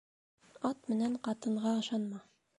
[0.69, 2.25] Ат менән ҡатынға ышанма.